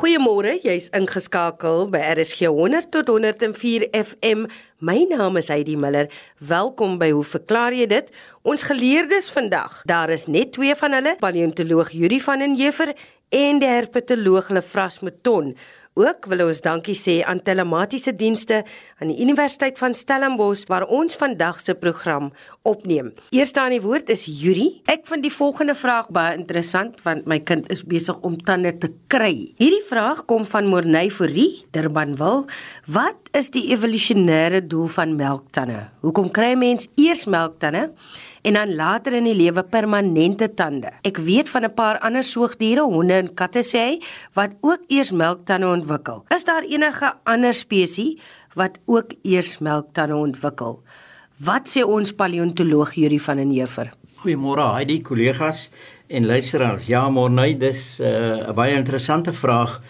[0.00, 4.46] Goeiemôre, jy's ingeskakel by RSG 100 tot 104 FM.
[4.80, 6.06] My naam is Heidi Miller.
[6.40, 8.08] Welkom by Hoe verklaar jy dit?
[8.40, 9.82] Ons geleerdes vandag.
[9.84, 12.94] Daar is net twee van hulle, paleontoloog Yuri van den Heever
[13.28, 15.52] en die herpetoloog Lefras Mouton.
[16.00, 18.62] Ook wil ons dankie sê aan telematiese dienste
[19.02, 22.30] aan die Universiteit van Stellenbosch waar ons vandag se program
[22.64, 23.10] opneem.
[23.36, 24.80] Eerste aan die woord is Yuri.
[24.88, 28.88] Ek vind die volgende vraag baie interessant want my kind is besig om tande te
[29.12, 29.52] kry.
[29.60, 32.46] Hierdie vraag kom van Morney Fourie, Durbanville.
[32.88, 35.90] Wat is die evolusionêre doel van melktande?
[36.00, 37.90] Hoekom kry mens eers melktande?
[38.42, 40.92] En dan later in die lewe permanente tande.
[41.02, 44.02] Ek weet van 'n paar ander soogdiere, honde en katte sê hy,
[44.34, 46.24] wat ook eers melktande ontwikkel.
[46.28, 48.18] Is daar enige ander spesies
[48.54, 50.82] wat ook eers melktande ontwikkel?
[51.36, 53.90] Wat sê ons paleontoloog Yuri van den Heever?
[54.20, 55.70] Goeiemôre, die kollegas
[56.08, 56.86] en luisteraars.
[56.86, 59.80] Ja, môre, dis uh, 'n baie interessante vraag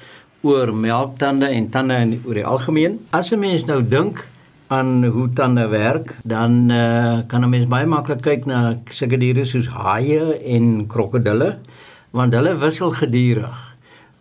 [0.43, 3.01] oor melktande en tande in oor die algemeen.
[3.11, 4.25] As 'n mens nou dink
[4.71, 9.45] aan hoe tande werk, dan uh, kan 'n mens baie maklik kyk na sulke diere
[9.45, 11.57] soos haie en krokodille,
[12.11, 13.59] want hulle wissel gedurig.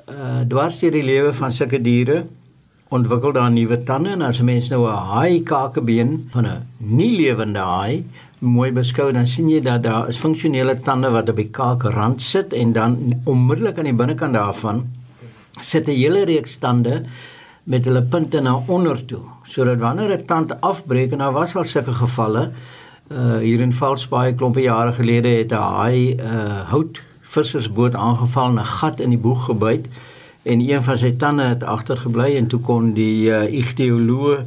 [0.10, 2.24] Uh dwars deur die lewe van sulke diere
[2.90, 7.14] ontwikkel daar nuwe tande en as 'n mens nou 'n haai kakebeen van 'n nie
[7.22, 8.04] lewende haai
[8.40, 12.54] mooi beskou dan sien jy dat daar is funksionele tande wat op die kaakrand sit
[12.54, 14.88] en dan onmiddellik aan die binnekant daarvan
[15.60, 17.04] sit 'n hele reeks tande
[17.64, 21.66] met hulle punte na onder toe sodat wanneer 'n tand afbreek en daar was al
[21.66, 22.52] sulke gevalle
[23.12, 28.60] uh hier in Valsbaai klompe jare gelede het 'n haai uh hout vissersboot aangeval en
[28.60, 29.88] 'n gat in die boeg gebyt
[30.44, 34.40] en een van sy tande het agtergebly en toe kon die uh, ichtioloog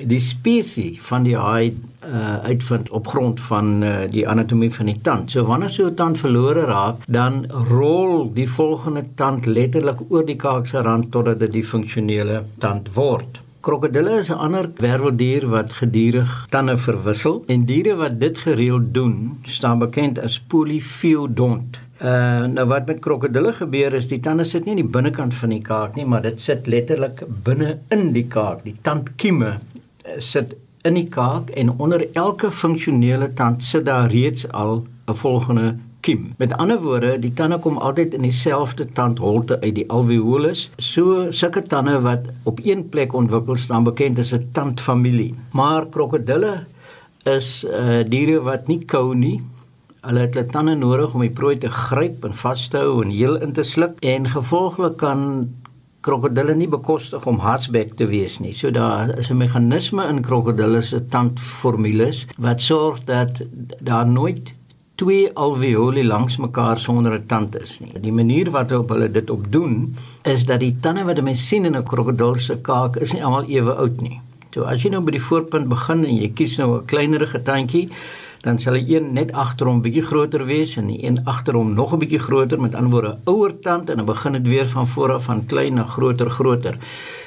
[0.00, 5.00] die spesies van die haai uh, uitvind op grond van uh, die anatomie van die
[5.02, 5.30] tand.
[5.30, 10.36] So wanneer so 'n tand verlore raak, dan rol die volgende tand letterlik oor die
[10.36, 13.40] kaak se rand totdat dit die funksionele tand word.
[13.60, 19.38] Krokodille is 'n ander werveldier wat gedurig tande verwissel en diere wat dit gereeld doen,
[19.42, 21.76] staan bekend as polyphyodont.
[22.02, 25.52] Uh nou wat met krokodille gebeur is die tande sit nie in die binnekant van
[25.52, 28.64] die kaak nie, maar dit sit letterlik binne in die kaak.
[28.64, 34.48] Die tandkieme uh, sit in die kaak en onder elke funksionele tand sit daar reeds
[34.52, 36.32] al 'n volgende kiem.
[36.38, 40.68] Met ander woorde, die tande kom altyd in dieselfde tandholte uit die alveolus.
[40.78, 45.34] So sulke tande wat op een plek ontwikkel staan bekend as 'n tandfamilie.
[45.52, 46.64] Maar krokodille
[47.24, 49.40] is uh diere wat nie kou nie.
[50.00, 53.10] Hulle het hulle tande nodig om die prooi te gryp en vas te hou en
[53.10, 55.50] heel in te sluk en gevolglik kan
[56.00, 58.54] krokodille nie bekostig om hartsbek te wees nie.
[58.54, 63.42] So daar is 'n meganisme in krokodille se tandformules wat sorg dat
[63.80, 64.54] daar nooit
[65.00, 67.92] twee alveoli langs mekaar sonder 'n tand is nie.
[68.00, 71.76] Die manier wat hulle dit op doen is dat die tande wat mense sien in
[71.76, 74.20] 'n krokodil se kaak is nie almal ewe oud nie.
[74.54, 77.88] So as jy nou by die voorpunt begin en jy kies nou 'n kleinerige tandjie,
[78.42, 81.74] dan sal die een net agter hom bietjie groter wees en die een agter hom
[81.74, 84.86] nog 'n bietjie groter met ander woorde ouer tand en dan begin dit weer van
[84.86, 86.76] voor af van klein na groter groter.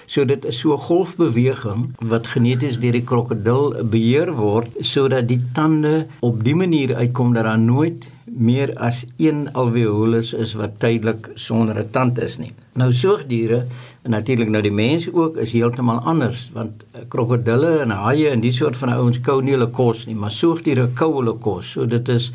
[0.05, 5.41] So dit is so 'n golfbeweging wat geneties deur die krokodil beheer word sodat die
[5.53, 11.29] tande op die manier uitkom dat daar nooit meer as een alveolus is wat tydelik
[11.35, 12.51] sonder 'n tand is nie.
[12.73, 13.65] Nou soogdiere
[14.01, 18.51] en natuurlik nou die mense ook is heeltemal anders want krokodille en haie en die
[18.51, 21.71] soort van ouens kou nie hulle kos nie, maar soogdiere kou hulle kos.
[21.71, 22.31] So dit is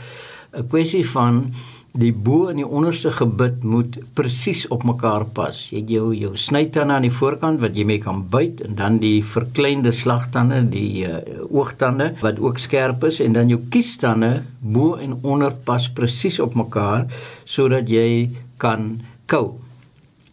[0.52, 1.52] 'n kwessie van
[1.98, 5.64] die bo en die onderste gebit moet presies op mekaar pas.
[5.72, 9.00] Jy het jou jou snytande aan die voorkant wat jy mee kan byt en dan
[9.02, 11.18] die verkleinde slagtande, die uh,
[11.50, 16.54] oogtande wat ook skerp is en dan jou kiestande bo en onder pas presies op
[16.58, 17.08] mekaar
[17.48, 18.28] sodat jy
[18.62, 19.58] kan kou.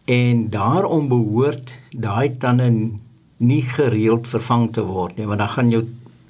[0.06, 2.70] En daarom behoort daai tande
[3.42, 5.82] nie gereeld vervang te word nie, want dan gaan jou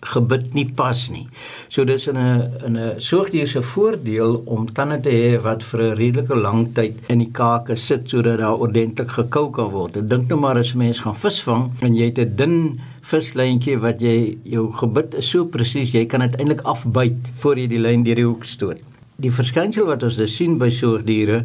[0.06, 1.26] gebit nie pas nie.
[1.68, 5.80] So dis in 'n in 'n soogdier se voordeel om tande te hê wat vir
[5.82, 9.96] 'n redelike lang tyd in die kake sit sodat daar ordentlik gekou kan word.
[9.96, 14.00] Ek dink nou maar as mens gaan visvang en jy het 'n dun vislyntjie wat
[14.00, 18.02] jy jou gebit is so presies jy kan dit eintlik afbyt voor jy die lyn
[18.02, 18.78] deur die hoek stoot.
[19.18, 21.44] Die verskynsel wat ons dus sien by soogdiere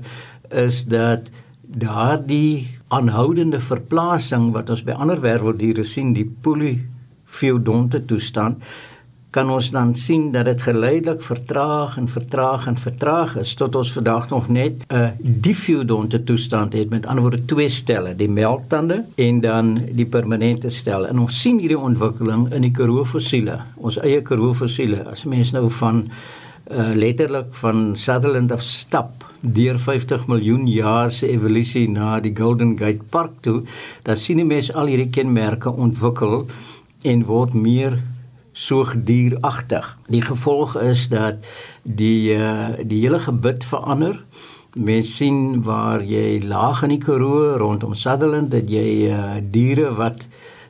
[0.49, 1.29] is dat
[1.63, 6.73] daardie aanhoudende verplasing wat ons by ander werveldiere sien, die poly
[7.31, 8.63] feodonte toestand
[9.31, 13.93] kan ons dan sien dat dit geleidelik vertraag en vertraag en vertraag is tot ons
[13.95, 16.89] vandag nog net 'n difeodonte toestand het.
[16.89, 21.59] Met ander woorde twee stelle die melktande en dan die permanente stel en ons sien
[21.59, 25.03] hierdie ontwikkeling in die karoo fossiele ons eie karoo fossiele.
[25.03, 26.09] As mens nou van
[26.71, 32.77] uh, letterlik van Sutherland af stap deur 50 miljoen jaar se evolusie na die Golden
[32.77, 33.63] Gate Park toe,
[34.03, 36.45] dan sien die mens al hierdie kenmerke ontwikkel
[37.01, 37.99] en word meer
[38.51, 39.97] soogdieragtig.
[40.07, 41.45] Die gevolg is dat
[41.83, 44.19] die uh, die hele gebit verander.
[44.75, 50.27] Mens sien waar jy laag in die Karoo rondom Sutherland dat jy uh, diere wat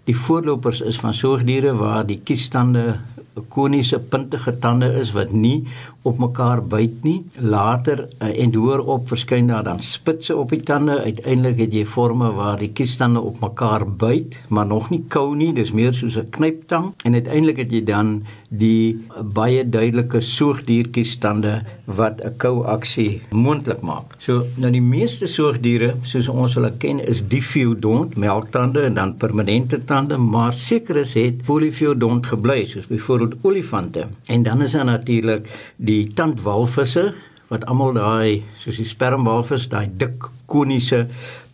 [0.10, 3.00] die voorlopers is van soogdiere waar die kiestande
[3.48, 5.68] koniese puntige tande is wat nie
[6.01, 7.22] op mekaar byt nie.
[7.39, 11.00] Later uh, en hoor op verskyn daar dan spitse op die tande.
[11.01, 15.54] Uiteindelik het jy forme waar die kiestande op mekaar byt, maar nog nie kou nie.
[15.54, 19.00] Dis meer soos 'n knyptang en uiteindelik het jy dan die
[19.33, 21.53] baie duidelike soogdierkiestande
[21.86, 24.15] wat 'n kou aksie moontlik maak.
[24.19, 29.86] So nou die meeste soogdiere soos ons hulle ken is diphyodont, melktande en dan permanente
[29.86, 34.07] tande, maar sekeres het polyphyodont gebly soos byvoorbeeld olifante.
[34.27, 37.13] En dan is daar natuurlik die tandwalvisse
[37.47, 41.07] wat almal daai soos die spermwalvis daai dik koniese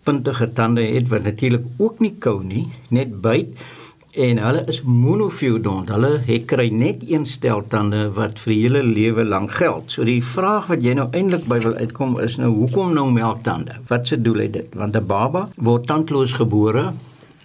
[0.04, 3.48] puntige tande het wat natuurlik ook nie kou nie, net byt
[4.18, 5.90] en hulle is monofyodont.
[5.94, 9.94] Hulle het kry net een stel tande wat vir hele lewe lank geld.
[9.94, 13.78] So die vraag wat jy nou eintlik by wil uitkom is nou hoekom nou melktande?
[13.92, 14.74] Wat se doel het dit?
[14.75, 16.92] Want 'n baba word tandloos gebore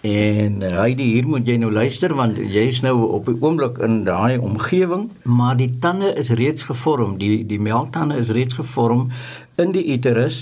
[0.03, 4.01] En uh, Heidi, hier moet jy nou luister want jy's nou op die oomblik in
[4.03, 9.05] daai omgewing, maar die tande is reeds gevorm, die die melktande is reeds gevorm
[9.55, 10.41] in die uterus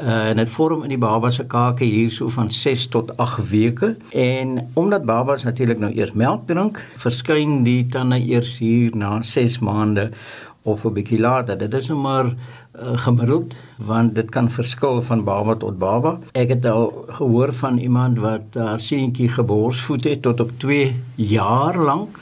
[0.00, 3.48] uh, en dit vorm in die baba se kake hier so van 6 tot 8
[3.50, 9.20] weke en omdat babas natuurlik nou eers melk drink, verskyn die tande eers hier na
[9.22, 10.10] 6 maande
[10.66, 11.58] of 'n bietjie later.
[11.58, 16.18] Dit is nou maar uh, gemiddeld want dit kan verskil van baba tot baba.
[16.32, 21.78] Ek het al gehoor van iemand wat haar seentjie geborsvoed het tot op 2 jaar
[21.78, 22.18] lank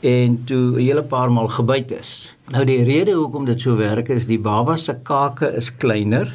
[0.00, 2.34] en toe 'n hele paar maal gebyt is.
[2.48, 6.32] Nou die rede hoekom dit so werk is die baba se kake is kleiner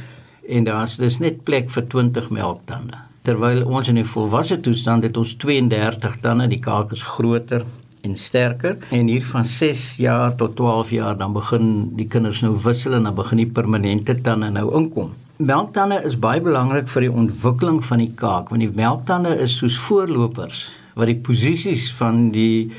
[0.50, 2.98] en daar's dis net plek vir 20 melktande.
[3.28, 7.66] Terwyl ons in die volwasse toestand het ons 32 tande, die kaak is groter
[8.08, 12.54] en sterker en hier van 6 jaar tot 12 jaar dan begin die kinders nou
[12.64, 15.12] wissel en dan begin die permanente tande nou inkom.
[15.40, 19.78] Melktande is baie belangrik vir die ontwikkeling van die kaak want die melktande is soos
[19.88, 20.66] voorlopers
[20.96, 22.72] wat die posisies van die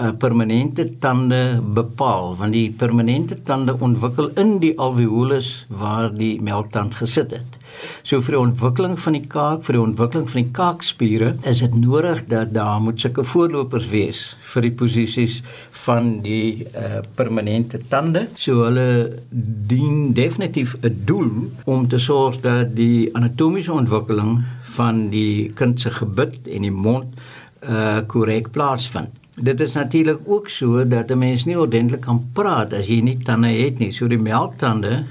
[0.00, 6.94] uh, permanente tande bepaal want die permanente tande ontwikkel in die alveolus waar die melktand
[6.94, 7.60] gesit het.
[8.02, 11.76] So vir die ontwikkeling van die kaak, vir die ontwikkeling van die kaakspiere, is dit
[11.78, 15.40] nodig dat daar moet sulke voorlopers wees vir die posisies
[15.84, 18.26] van die uh, permanente tande.
[18.40, 21.30] So hulle dien definitief 'n doel
[21.64, 24.40] om te sorg dat die anatomiese ontwikkeling
[24.76, 27.14] van die kind se gebit en die mond
[27.60, 29.19] uh korrek plaasvind.
[29.40, 33.18] Dit is natuurlik ook so dat 'n mens nie ordentlik kan praat as jy nie
[33.18, 33.92] tande het nie.
[33.92, 35.04] So die melktande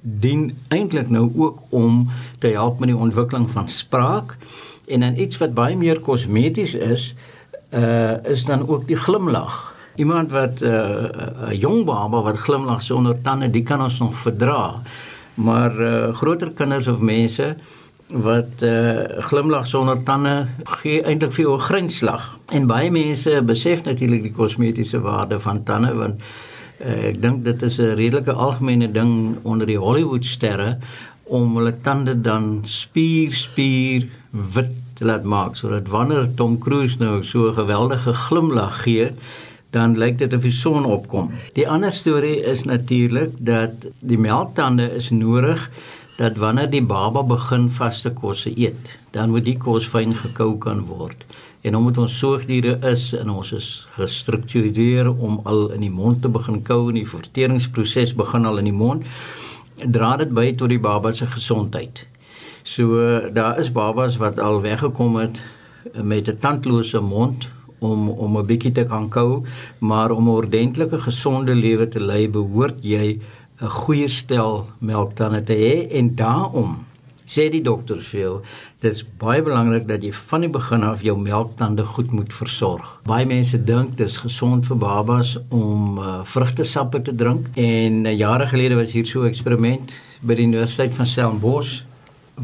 [0.00, 2.08] dien eintlik nou ook om
[2.38, 4.36] te help met die ontwikkeling van spraak
[4.86, 7.14] en dan iets wat baie meer kosmeties is
[7.70, 9.74] uh is dan ook die glimlag.
[9.94, 14.14] Iemand wat 'n uh, 'n jong baba wat glimlag sonder tande, die kan ons nog
[14.14, 14.82] verdra.
[15.34, 17.56] Maar uh groter kinders of mense
[18.08, 20.46] wat uh glimlag sonder tande
[20.80, 22.38] gee eintlik vir jou 'n grinslag.
[22.48, 26.22] En baie mense besef natuurlik die kosmetiese waarde van tande want
[26.76, 30.76] Uh, ek dink dit is 'n redelike algemene ding onder die Hollywood sterre
[31.24, 37.22] om hulle tande dan spier spier wit te laat maak sodat wanneer Tom Cruise nou
[37.24, 39.08] so 'n geweldige glimlag gee
[39.70, 41.30] dan lyk dit of die son opkom.
[41.52, 45.70] Die ander storie is natuurlik dat die melktande is nodig
[46.16, 50.84] dat wanneer die baba begin vaste kosse eet, dan moet die kos fyn gekou kan
[50.88, 51.24] word.
[51.60, 56.30] En omdat ons soogdiere is en ons is gestruktureer om al in die mond te
[56.32, 59.04] begin kou en die verteringsproses begin al in die mond,
[59.76, 62.06] dra dit by tot die baba se gesondheid.
[62.64, 65.42] So daar is babas wat al weggekom het
[66.02, 69.44] met 'n tandlose mond om om 'n bietjie te kan kou,
[69.78, 73.20] maar om 'n ordentlike gesonde lewe te lei, behoort jy
[73.60, 76.84] 'n goeie stel melktande te hê en daarom
[77.26, 78.34] sê die dokters vir jou,
[78.80, 82.86] dit is baie belangrik dat jy van die begin af jou melktande goed moet versorg.
[83.08, 88.46] Baie mense dink dis gesond vir babas om uh, vrugtesappe te drink en uh, jare
[88.46, 91.82] gelede was hier so 'n eksperiment by die Universiteit van Stellenbosch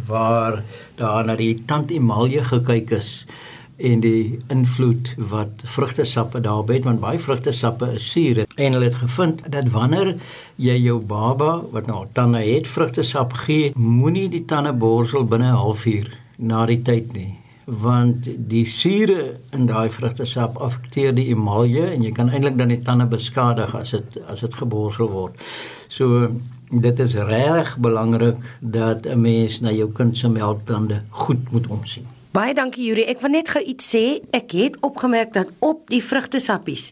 [0.09, 0.63] waar
[0.97, 3.27] daar na die tandemalje gekyk is
[3.91, 9.01] en die invloed wat vrugtesappe daarop het want baie vrugtesappe is suur en hulle het
[9.03, 10.15] gevind dat wanneer
[10.57, 15.63] jy jou baba wat nou tande het vrugtesap gee moenie die tande borsel binne 'n
[15.65, 17.33] halfuur na die tyd nie
[17.67, 22.83] want die sure in daai vrugtesap affekteer die emalje en jy kan eintlik dan die
[22.83, 25.37] tande beskadig as dit as dit geborsel word.
[25.89, 26.29] So
[26.71, 32.07] dit is reg belangrik dat 'n mens na jou kind se melktande goed moet omsien.
[32.33, 33.03] Baie dankie Yuri.
[33.13, 34.23] Ek wil net gou iets sê.
[34.33, 36.87] Ek het opgemerk dat op die vrugtesappies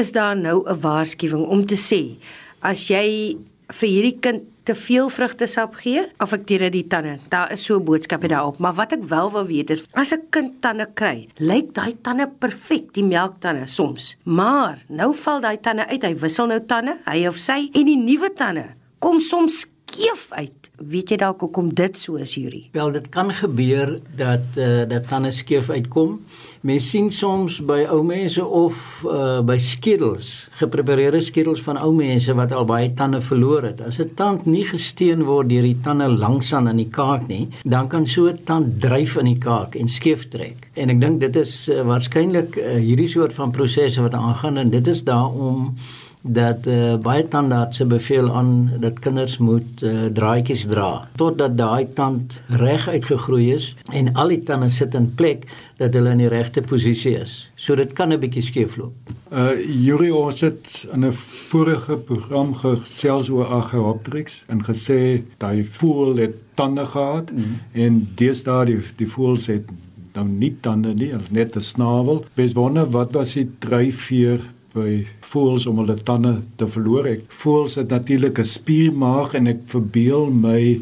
[0.00, 2.16] is daar nou 'n waarskuwing om te sê
[2.62, 3.36] as jy
[3.68, 7.18] vir hierdie kind te veel vrugtesap gee, affekteer dit die tande.
[7.28, 10.22] Daar is so 'n boodskap daarop, maar wat ek wel wil weet is as 'n
[10.30, 14.16] kind tande kry, lyk daai tande perfek, die melktande soms.
[14.24, 17.96] Maar nou val daai tande uit, hy wissel nou tande, hy of sy en die
[17.96, 20.70] nuwe tande kom soms skeef uit.
[20.76, 22.62] Weet jy dalk hoekom dit so is, Yuri?
[22.72, 26.18] Wel, dit kan gebeur dat uh, dat tande skeef uitkom.
[26.62, 32.34] Mens sien soms by ou mense of uh, by skedels, geprepareerde skedels van ou mense
[32.38, 33.82] wat al baie tande verloor het.
[33.82, 37.88] As 'n tand nie gesteen word deur die tande langsaan in die kaak nie, dan
[37.88, 40.68] kan so 'n tand dryf in die kaak en skeef trek.
[40.74, 44.70] En ek dink dit is uh, waarskynlik uh, hierdie soort van prosesse wat aangaan en
[44.70, 45.74] dit is daarom
[46.22, 52.38] dat uh, baie tandartse beveel aan dat kinders moet uh, draadjies dra totdat daai tand
[52.46, 55.48] reg uitgegroei is en al die tande sit in plek
[55.82, 57.50] dat hulle in die regte posisie is.
[57.56, 58.94] So dit kan 'n bietjie skeefloop.
[59.32, 66.16] Uh Yuri ons het in 'n vorige program gesels oor Archaeopteryx en gesê daai voël
[66.16, 67.58] het tande gehad mm.
[67.72, 69.66] en deesdae die die voëls het
[70.14, 72.24] nou nie tande nie, net 'n snavel.
[72.34, 74.40] Bes wonder wat was die dryfveer
[74.74, 75.02] by
[75.32, 77.06] voëls om hulle tande te verloor.
[77.06, 80.80] Ek voëls het natuurlik 'n spiermaag en ek verbeel my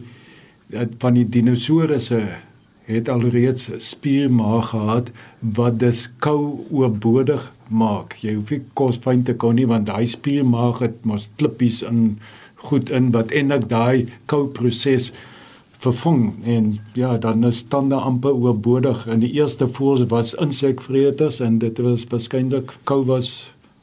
[0.99, 2.21] van die dinosourusse
[2.91, 8.17] het alreeds spiermaag gehad wat dus kou oorbodig maak.
[8.23, 12.19] Jy hoef nie kos fyn te kon nie want daai spiermaag het mos klippies in
[12.55, 15.13] goed in wat eintlik daai kou proses
[15.81, 21.59] vervang en ja dan is tande amper oorbodig en die eerste voëls was insekvreters en
[21.63, 23.31] dit was waarskynlik kou was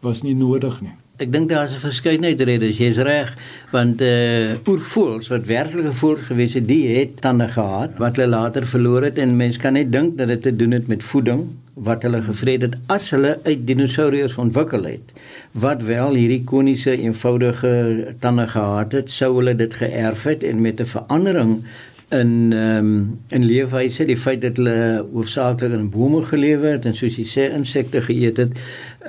[0.07, 0.95] was nie nodig nie.
[1.17, 3.29] Ek dink daar is 'n verskeidenheid redes, jy's reg,
[3.71, 8.29] want eh uh, oervoëls wat werklike voëls gewees het, die het tande gehad wat hulle
[8.29, 11.47] later verloor het en mens kan net dink dat dit te doen het met voeding
[11.73, 15.13] wat hulle gevreet het as hulle uit dinosourus ontwikkel het.
[15.51, 17.73] Wat wel hierdie koniese eenvoudige
[18.19, 21.63] tande gehad het, sou hulle dit geërf het en met 'n verandering
[22.09, 26.95] in ehm um, in leefwyse die feit dat hulle hoofsaaklik in bome gelewe het en
[26.95, 28.53] soos jy sê insekte geëet het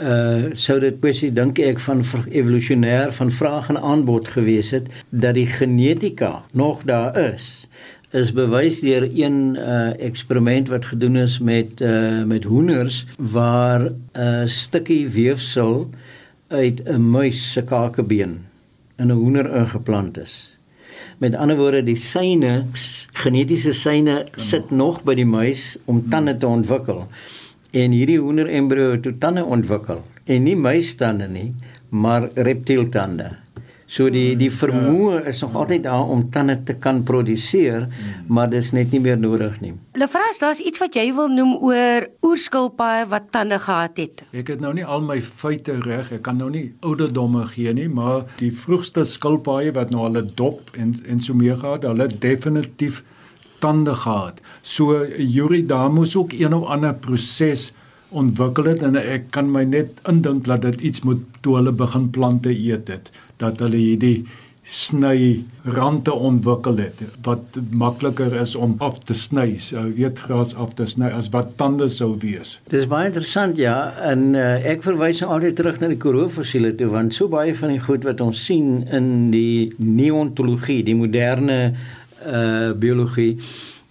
[0.03, 5.35] uh sou dit kwessie dink ek van evolusionêr van vraag en aanbod gewees het dat
[5.35, 7.69] die genetika nog daar is
[8.11, 13.97] is bewys deur een uh eksperiment wat gedoen is met uh met hoenders waar 'n
[14.17, 15.91] uh, stukkie weefsel
[16.49, 18.39] uit 'n muis se kakebeen
[18.97, 20.59] in 'n hoender ingeplant is
[21.19, 22.65] Met ander woorde, die syne
[23.19, 27.09] genetiese syne sit nog by die muis om tande te ontwikkel.
[27.77, 31.51] En hierdie hoender embrio het tande ontwikkel en nie muistande nie,
[31.89, 33.27] maar reptieltande.
[33.89, 37.87] So die die vermoë is nog altyd daar om tande te kan produseer,
[38.29, 39.75] maar dis net nie meer nodig nie.
[40.01, 44.25] Lefras, daar's iets wat jy wil noem oor oerskilpaaie wat tande gehad het.
[44.33, 47.89] Ek het nou nie al my feite reg, ek kan nou nie ouderdomme gee nie,
[47.89, 53.05] maar die vroegste skilpaaie wat nou hulle dop en en so meer gehad, hulle definitief
[53.59, 54.41] tande gehad.
[54.63, 57.71] So Yuri daar moes ook een of ander proses
[58.09, 62.11] ontwikkel het en ek kan my net indink dat dit iets moet toe hulle begin
[62.11, 63.11] plante eet het
[63.43, 64.27] dat hulle hierdie
[64.69, 70.75] sny rande ontwikkel het wat makliker is om af te sny, so weet gras af
[70.77, 72.59] te sny as wat tande sou wees.
[72.69, 76.91] Dis baie interessant ja, en uh, ek verwys nou altyd terug na die koroofossiele toe
[76.93, 81.59] want so baie van die goed wat ons sien in die neontologie, die moderne
[82.75, 83.39] biologie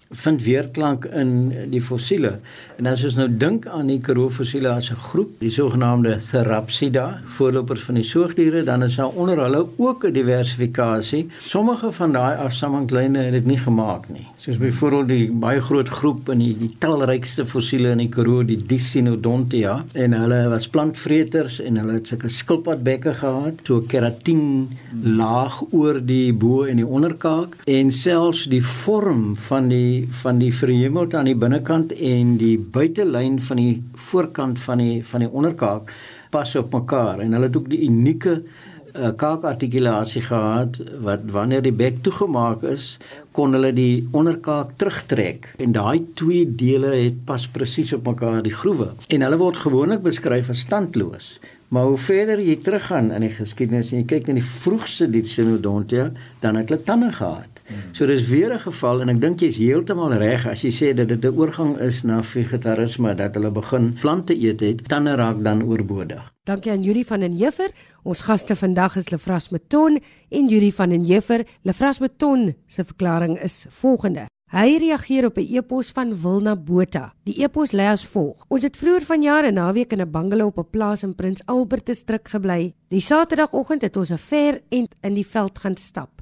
[0.09, 1.31] vind weerklank in
[1.71, 2.37] die fossiele.
[2.77, 7.21] En as ons nou dink aan die Karoo fossiele as 'n groep, die sogenaamde Therapsida,
[7.25, 11.27] voorlopers van die soogdiere, dan is daar onder hulle ook 'n diversifikasie.
[11.39, 14.27] Sommige van daai afstamminglyne het dit nie gemaak nie.
[14.37, 18.65] Soos byvoorbeeld die baie groot groep in die, die talrykste fossiele in die Karoo, die
[18.65, 24.69] Dicynodontia, en hulle was plantvreters en hulle het sulke skilpadbekke gehad, so keratin
[25.03, 30.53] laag oor die bo en die onderkaak en selfs die vorm van die van die
[30.53, 33.73] verhemelte aan die binnekant en die buitelyn van die
[34.07, 35.93] voorkant van die van die onderkaak
[36.31, 37.23] pas op mekaar.
[37.23, 42.95] En hulle het ook die unieke uh, kaakartikulasie gehad wat wanneer die bek toegemaak is
[43.37, 45.51] kon hulle die onderkaak terugtrek.
[45.61, 48.93] En daai twee dele het pas presies op mekaar die groewe.
[49.07, 51.37] En hulle word gewoonlik beskryf as standloos
[51.67, 56.11] Maar hoe verder jy teruggaan in die geskiedenis en jy kyk na die vroegste Dicynodontia,
[56.39, 57.57] dan het hulle tande gehad.
[57.91, 61.07] So dis weer 'n geval en ek dink jy's heeltemal reg as jy sê dat
[61.07, 65.63] dit 'n oorgang is na vegetarisme dat hulle begin plante eet het, tande raak dan
[65.63, 66.33] oorbodig.
[66.45, 67.69] Dankie aan Yuri van den Heever.
[68.03, 71.45] Ons gaste vandag is Lefras Meton en Yuri van den Heever.
[71.63, 74.27] Lefras Meton se verklaring is volgende.
[74.47, 77.13] Hy reageer op 'n e-pos van Wilna Botha.
[77.23, 80.57] Die e-pos lê as volg: Ons het vroeër vanjaar 'n naweek in 'n bungalow op
[80.57, 82.73] 'n plaas in Prins Albertus strik gebly.
[82.87, 86.21] Die Saterdagoggend het ons 'n ver end in die veld gaan stap.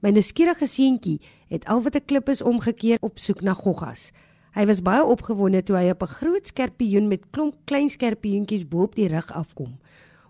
[0.00, 4.12] My nuuskierige seentjie het al wat 'n klip is omgekeer op soek na goggas.
[4.52, 8.82] Hy was baie opgewonde toe hy op 'n groot skerpioen met klomp klein skerpioentjies bo
[8.82, 9.78] op die rug afkom.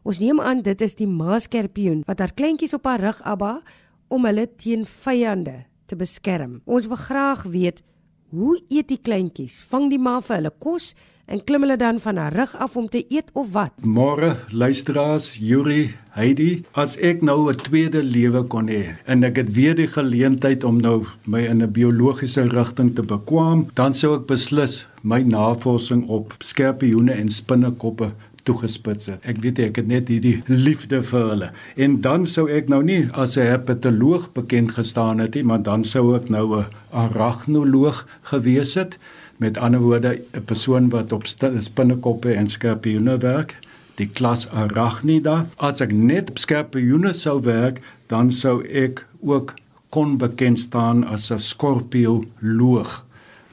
[0.02, 3.62] Ons neem aan dit is die maaskerpioen wat haar kleintjies op haar rug abba
[4.08, 6.60] om hulle teen vyande te beskerm.
[6.64, 7.82] Ons wil graag weet
[8.28, 9.62] hoe eet die kleintjies?
[9.70, 10.92] Vang die ma vir hulle kos
[11.28, 13.72] en klim hulle dan van haar rug af om te eet of wat?
[13.84, 19.54] Môre, luisteraars, Yuri, Heidi, as ek nou 'n tweede lewe kon hê en ek het
[19.54, 24.26] weer die geleentheid om nou my in 'n biologiese rigting te bekwam, dan sou ek
[24.26, 28.12] beslis my navorsing op skerpioene en spinnekoppe
[28.48, 29.20] toegespits het.
[29.28, 31.50] Ek weet ek het net hierdie liefde vir hulle.
[31.76, 35.84] En dan sou ek nou nie as 'n herpetoloog bekend gestaan het nie, maar dan
[35.84, 38.98] sou ek nou 'n arachnoloog gewees het.
[39.38, 43.56] Met ander woorde, 'n persoon wat op spinnekoppe en skorpioene werk,
[43.96, 45.46] die klas Arachnida.
[45.56, 49.54] As ek net op skorpioene sou werk, dan sou ek ook
[49.90, 53.04] kon bekend staan as 'n skorpioloog.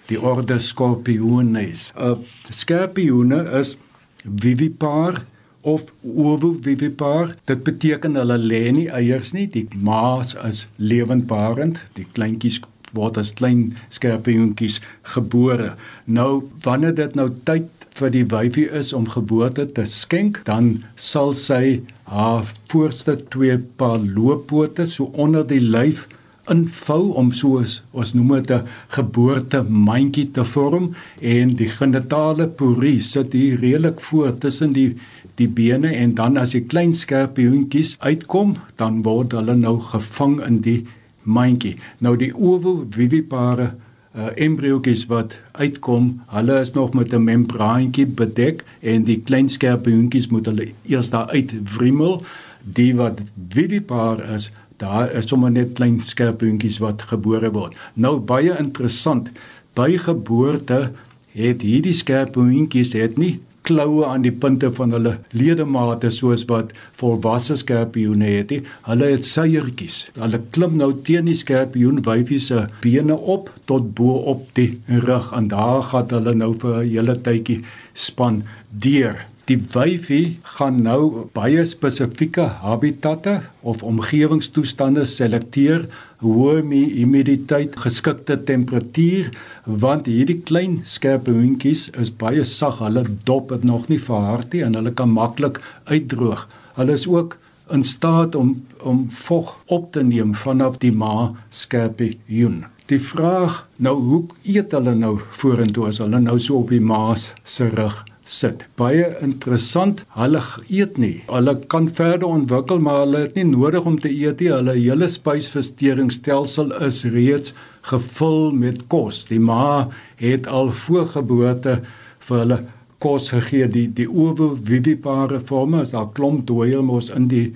[0.05, 1.91] Die orde Scorpiones.
[1.95, 2.17] 'n uh,
[2.49, 3.77] Skorpioene is
[4.25, 5.23] vivipar
[5.65, 7.35] of ovovivipar.
[7.49, 9.47] Dit beteken hulle lê nie eiers nie.
[9.49, 11.81] Die maas is lewendbarend.
[11.97, 12.61] Die kleintjies
[12.95, 14.79] word as klein skerpioentjies
[15.15, 15.73] gebore.
[16.05, 21.31] Nou wanneer dit nou tyd vir die wyfie is om geboorte te skenk, dan sal
[21.37, 21.79] sy
[22.11, 26.05] haar voorste twee paar looppote so onder die lyf
[26.51, 33.01] invou om soos ons noem dit 'n geboorte mandjie te vorm en die genitale porie
[33.01, 34.95] sit hier redelik voor tussen die
[35.35, 40.61] die bene en dan as die klein skerpioentjies uitkom dan word hulle nou gevang in
[40.61, 40.85] die
[41.23, 41.75] mandjie.
[41.99, 43.73] Nou die ovovivipare
[44.15, 50.27] uh, embriootjies wat uitkom, hulle is nog met 'n membraantjie bedek en die klein skerpioentjies
[50.27, 52.23] moet hulle eers daar uitwrimmel.
[52.63, 57.75] Die wat vivipar is, daar is sommer net klein skerpioentjies wat gebore word.
[57.93, 59.31] Nou baie interessant,
[59.75, 60.91] by geboorte
[61.35, 63.35] het hierdie skerpioentjies het nie
[63.65, 68.49] kloue aan die punte van hulle ledemate soos wat volwasse skorpioene het.
[68.51, 68.61] Die.
[68.87, 70.01] Hulle het seiertjies.
[70.19, 74.75] Hulle klim nou teen die skorpioen wyfie se bene op tot bo op die
[75.07, 79.25] rug en daar gaan hulle nou vir 'n hele tydjie span deur.
[79.45, 85.83] Die wyfie gaan nou baie spesifieke habitatte of omgewingstoestande selekteer,
[86.25, 89.29] hoë humiditeit, geskikte temperatuur,
[89.69, 94.63] want hierdie klein skerp hondjies is baie sag, hulle dop het nog nie verhard nie
[94.65, 95.61] en hulle kan maklik
[95.93, 96.47] uitdroog.
[96.79, 97.37] Hulle is ook
[97.69, 102.63] in staat om om vog op te neem vanaf die ma skerpioen.
[102.89, 107.13] Die vraag nou hoe eet hulle nou vorentoe as hulle nou so op die ma
[107.17, 108.65] se rug sit.
[108.75, 110.03] Baie interessant.
[110.17, 111.21] Hulle eet nie.
[111.29, 114.51] Hulle kan verder ontwikkel, maar hulle het nie nodig om te eet nie.
[114.51, 117.53] Hulle hele spysverteringsstelsel is reeds
[117.85, 119.23] gevul met kos.
[119.29, 119.87] Die ma
[120.21, 121.79] het al voor geboorte
[122.25, 122.59] vir hulle
[123.03, 123.69] kos gegee.
[123.69, 127.47] Die die ovovivipare forme is daar klomp dooier mos in die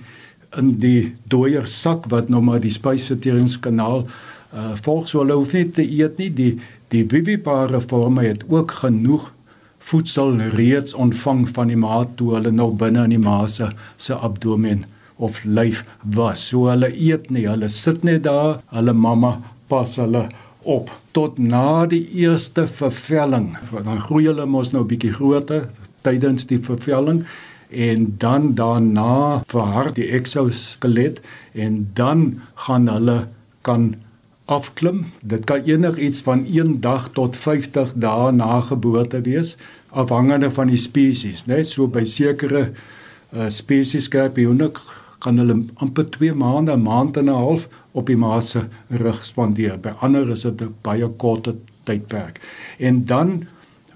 [0.58, 4.06] in die dooier sak wat nou maar die spysverteringskanaal
[4.50, 6.30] uh volg so hulle hoef nie te eet nie.
[6.30, 6.52] Die
[6.90, 9.30] die vivipare forme het ook genoeg
[9.90, 14.14] voedsel reeds ontvang van die ma toe hulle nog binne in die ma se se
[14.14, 14.84] abdomen
[15.16, 15.84] of lyf
[16.16, 16.46] was.
[16.48, 19.36] So hulle eet nie, hulle sit net daar, hulle mamma
[19.68, 20.28] pas hulle
[20.62, 23.52] op tot na die eerste vervelling.
[23.72, 25.68] Dan groei hulle mos nou bietjie groter
[26.06, 27.24] tydens die vervelling
[27.70, 31.20] en dan daarna verhard die exoskelet
[31.54, 33.18] en dan gaan hulle
[33.66, 33.92] kan
[34.50, 35.04] afklim.
[35.22, 39.54] Dit kan enigiets van 1 dag tot 50 dae na geboorte wees,
[39.90, 41.62] afhangende van die spesies, né?
[41.64, 44.70] So by sekere uh, spesies skorpioene
[45.20, 49.24] kan hulle amper 2 maande, 'n maand en 'n half op die ma se rug
[49.24, 49.78] spandeer.
[49.78, 52.40] By ander is dit 'n baie korte tydperk.
[52.78, 53.46] En dan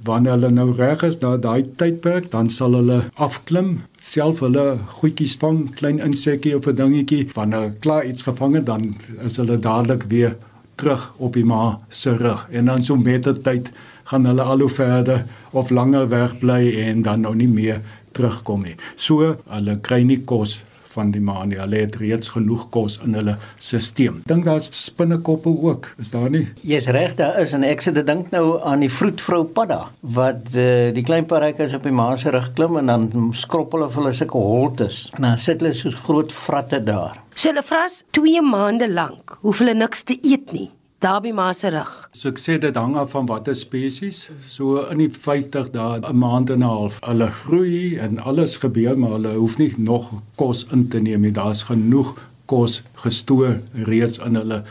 [0.05, 5.37] wanneer hulle nou reg is na daai tydperk, dan sal hulle afklim, self hulle goedjies
[5.41, 7.29] vang, klein insekkie of 'n dingetjie.
[7.35, 10.37] Wanneer hulle klaar iets gevang het, dan is hulle dadelik weer
[10.77, 12.49] terug op die ma se rug.
[12.51, 13.71] En dan so met die tyd
[14.11, 18.63] gaan hulle al hoe verder of langer weg bly en dan nou nie meer terugkom
[18.69, 18.77] nie.
[18.97, 20.63] So hulle kry nie kos
[20.95, 21.59] van die maan nie.
[21.59, 24.21] Hulle het reeds genoeg kos in hulle stelsel.
[24.29, 25.91] Dink daar's spinnekoppe ook.
[26.03, 26.45] Is daar nie?
[26.67, 29.81] Jy's reg, daar is en ek sit te dink nou aan die vroedvrou padda
[30.17, 33.93] wat uh, die klein paratjies op die maan se rug klim en dan skroppel hulle
[33.93, 35.03] vir hulle sulke holtes.
[35.19, 37.19] En dan sit hulle soos groot vratte daar.
[37.35, 40.71] So hulle vras 2 maande lank, hoef hulle niks te eet nie.
[41.05, 41.91] Daarbie ma se rug.
[42.17, 44.23] So ek sê dit hang af van watter spesies.
[44.49, 48.97] So in die 50 dae, 'n maand en 'n half, hulle groei en alles gebeur,
[48.99, 50.07] maar hulle hoef nie nog
[50.41, 51.33] kos in te neem nie.
[51.33, 52.15] Daar's genoeg
[52.47, 54.63] kos gestoor reeds in hulle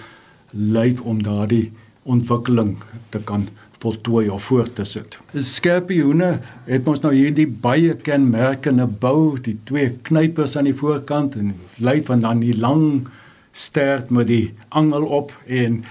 [0.50, 1.72] lyf om daardie
[2.04, 2.78] ontwikkeling
[3.10, 3.48] te kan
[3.80, 5.20] voltooi of voort te sit.
[5.38, 11.54] Skorpioene het ons nou hierdie baie kenmerkende bou, die twee knypers aan die voorkant en
[11.78, 13.08] lyf en dan die lang
[13.52, 15.84] stert met die angel op en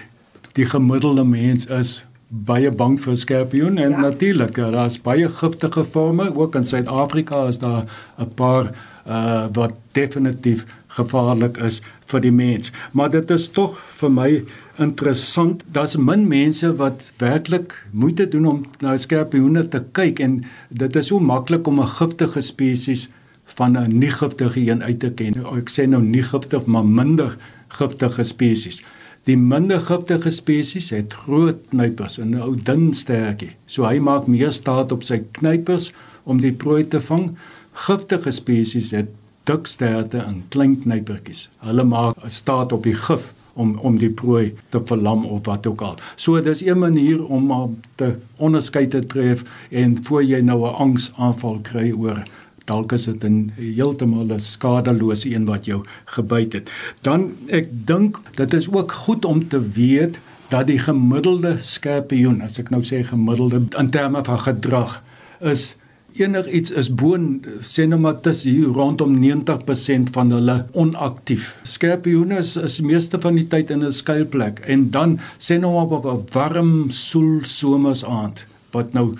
[0.52, 4.00] die gemiddelde mens is baie bang vir skorpioen en ja.
[4.00, 7.84] natuurlik daar's baie giftige forme ook in Suid-Afrika is daar
[8.18, 8.72] 'n paar
[9.06, 12.72] uh wat definitief gevaarlik is vir die mens.
[12.92, 14.44] Maar dit is tog vir my
[14.78, 20.96] interessant daar's min mense wat werklik moeite doen om na skorpioene te kyk en dit
[20.96, 23.08] is so maklik om 'n giftige spesies
[23.44, 25.34] van 'n nie giftige een uit te ken.
[25.56, 27.36] Ek sê nou nie giftig maar minder
[27.68, 28.82] giftige spesies
[29.28, 33.52] Die minder giftige spesies het groot knypers en 'n ou dun stertjie.
[33.66, 35.92] So hy maak meer staat op sy knypers
[36.24, 37.36] om die prooi te vang.
[37.72, 39.12] Giftige spesies het
[39.44, 41.48] dik sterte en klein knypertjies.
[41.58, 45.82] Hulle maak staat op die gif om om die prooi te verlam of wat ook
[45.82, 45.96] al.
[46.16, 51.58] So dis 'n manier om te onderskei te tref en voor jy nou 'n angsaanval
[51.62, 52.24] kry oor
[52.64, 56.72] dalk is dit 'n heeltemal 'n skadelose een wat jou gebyt het.
[57.02, 62.58] Dan ek dink dit is ook goed om te weet dat die gemiddelde skorpioen, as
[62.58, 65.02] ek nou sê gemiddelde in terme van gedrag,
[65.40, 65.74] is
[66.20, 67.16] enigiets is bo
[67.64, 71.54] sê nou maar dis hier rondom 90% van hulle onaktief.
[71.62, 75.98] Skorpioene is, is meeste van die tyd in 'n skuilplek en dan sê nou maar
[75.98, 79.14] op 'n warm soel somersaand wat nou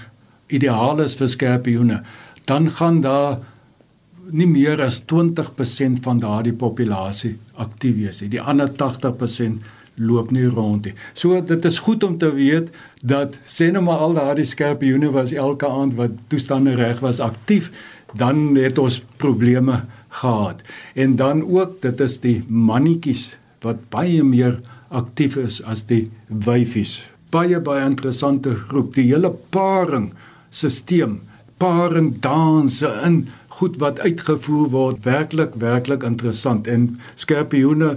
[0.48, 2.02] ideaal is vir skorpioene
[2.44, 3.38] dan gaan daar
[4.30, 8.30] nie meer as 20% van daardie populasie aktief wees nie.
[8.36, 9.62] Die ander 80%
[10.00, 10.94] loop nie rond nie.
[11.14, 12.70] So dit is goed om te weet
[13.02, 17.70] dat sê nou maar al daardie skorpioene was elke aand wat toestande reg was aktief,
[18.16, 19.82] dan het ons probleme
[20.20, 20.62] gehad.
[20.94, 23.32] En dan ook dit is die mannetjies
[23.64, 24.60] wat baie meer
[24.92, 27.00] aktief is as die wyfies.
[27.32, 30.10] Baie baie interessante groep, die hele paring
[30.52, 31.20] stelsel
[31.62, 33.20] paring danse in
[33.58, 37.92] goed wat uitgevoer word werklik werklik interessant en skorpioene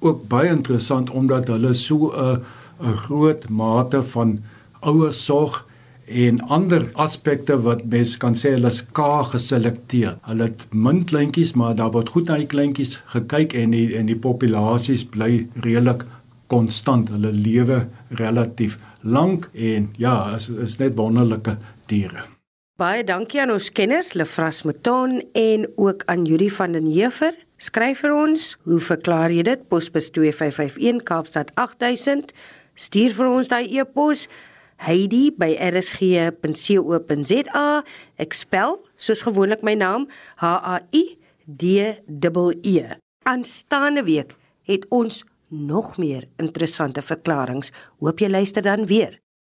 [0.00, 2.40] ook baie interessant omdat hulle so 'n
[2.80, 4.38] 'n groot mate van
[4.80, 5.64] ouersorg
[6.10, 10.16] en ander aspekte wat mens kan sê hulle is ka geselekteer.
[10.26, 14.06] Hulle het min kleintjies, maar daar word goed na die kleintjies gekyk en die en
[14.06, 16.04] die populasies bly redelik
[16.46, 17.08] konstant.
[17.08, 21.56] Hulle lewe relatief lank en ja, is is net wonderlike
[21.86, 22.39] diere.
[22.80, 27.36] Baie dankie aan ons kenners Lefras Mouton en ook aan Juri van den Heever.
[27.60, 29.60] Skryf vir ons, hoe verklaar jy dit?
[29.68, 32.32] Posbus 2551 Kaapstad 8000.
[32.80, 34.32] Stuur vir ons daai e-pos
[34.86, 37.84] heidi@rsg.co.za.
[38.16, 40.08] Ek spel soos gewoonlik my naam
[40.40, 42.00] H A I D E
[42.64, 42.96] E.
[43.28, 44.32] Aanstaande week
[44.64, 47.68] het ons nog meer interessante verklaringe.
[48.00, 49.20] Hoop jy luister dan weer.